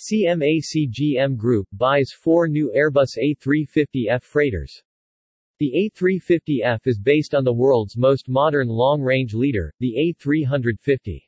[0.00, 4.82] CMA-CGM Group buys four new Airbus A350F freighters.
[5.60, 11.22] The A350F is based on the world's most modern long-range leader, the A350.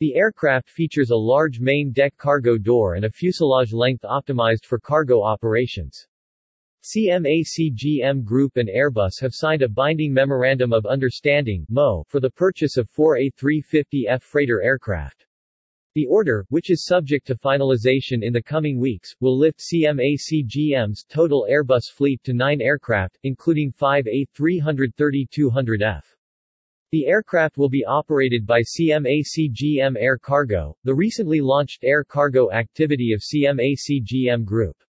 [0.00, 4.80] The aircraft features a large main deck cargo door and a fuselage length optimized for
[4.80, 6.08] cargo operations.
[6.82, 11.66] CMA-CGM Group and Airbus have signed a binding Memorandum of Understanding
[12.08, 15.26] for the purchase of four A350F freighter aircraft.
[15.94, 21.46] The order, which is subject to finalization in the coming weeks, will lift CMA-CGM's total
[21.50, 26.02] Airbus fleet to nine aircraft, including five A330-200F.
[26.92, 33.12] The aircraft will be operated by CMA-CGM Air Cargo, the recently launched air cargo activity
[33.12, 34.82] of CMA-CGM Group.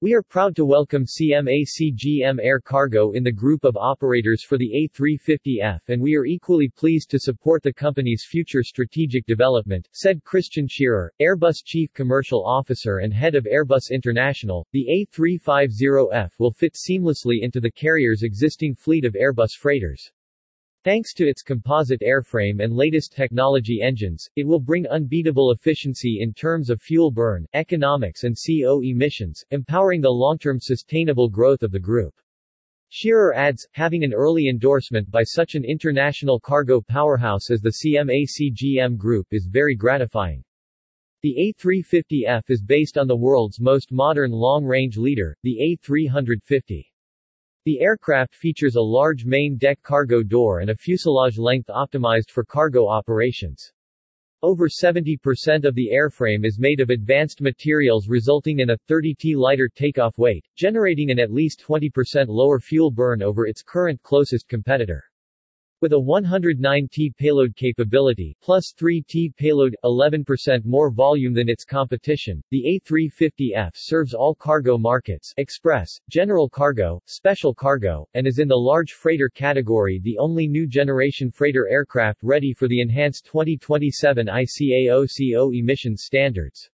[0.00, 4.90] We are proud to welcome CMA-CGM Air Cargo in the group of operators for the
[4.92, 10.66] A350F and we are equally pleased to support the company's future strategic development, said Christian
[10.68, 14.66] Scherer, Airbus Chief Commercial Officer and Head of Airbus International.
[14.72, 20.10] The A350F will fit seamlessly into the carrier's existing fleet of Airbus freighters.
[20.84, 26.34] Thanks to its composite airframe and latest technology engines, it will bring unbeatable efficiency in
[26.34, 31.80] terms of fuel burn, economics and CO emissions, empowering the long-term sustainable growth of the
[31.80, 32.12] group.
[32.90, 38.98] Scherer adds, having an early endorsement by such an international cargo powerhouse as the CMA-CGM
[38.98, 40.44] Group is very gratifying.
[41.22, 46.84] The A350F is based on the world's most modern long-range leader, the A350.
[47.64, 52.44] The aircraft features a large main deck cargo door and a fuselage length optimized for
[52.44, 53.72] cargo operations.
[54.42, 59.34] Over 70% of the airframe is made of advanced materials resulting in a 30 t
[59.34, 64.46] lighter takeoff weight, generating an at least 20% lower fuel burn over its current closest
[64.46, 65.02] competitor.
[65.84, 72.80] With a 109T payload capability, plus 3T payload, 11% more volume than its competition, the
[72.88, 78.92] A350F serves all cargo markets express, general cargo, special cargo, and is in the large
[78.92, 85.50] freighter category the only new generation freighter aircraft ready for the enhanced 2027 ICAO CO
[85.52, 86.70] emissions standards.